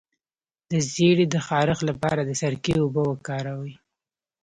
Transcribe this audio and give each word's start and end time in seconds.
د 0.69 0.71
زیړي 0.91 1.25
د 1.33 1.35
خارښ 1.47 1.79
لپاره 1.89 2.21
د 2.25 2.31
سرکې 2.41 2.73
اوبه 2.81 3.01
وکاروئ 3.09 3.73